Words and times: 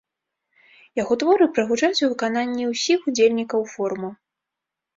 Яго 1.01 1.13
творы 1.23 1.45
прагучаць 1.59 1.99
у 2.03 2.09
выкананні 2.15 2.65
ўсіх 2.73 2.99
удзельнікаў 3.15 3.61
форума. 3.77 4.13